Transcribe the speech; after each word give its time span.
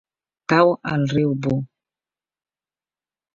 Cau 0.53 0.71
al 0.95 1.05
riu 1.11 1.35
Buh. 1.43 1.61